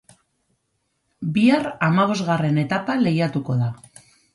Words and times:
Bihar 1.37 1.71
hamabosgarren 1.75 2.61
etapa 2.67 3.01
lehiatuko 3.07 3.65
da. 3.65 3.75